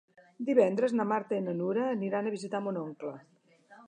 Divendres 0.45 0.95
na 0.99 1.03
Marta 1.11 1.37
i 1.39 1.43
na 1.47 1.53
Nura 1.59 1.83
aniran 1.97 2.31
a 2.31 2.33
visitar 2.37 2.63
mon 2.69 2.81
oncle. 2.85 3.13